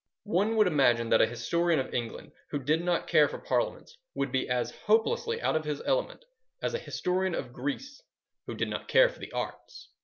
[0.23, 4.31] One would imagine that a historian of England who did not care for Parliaments would
[4.31, 6.25] be as hopelessly out of his element
[6.59, 8.01] as a historian of Greece
[8.47, 9.89] who did not care for the arts.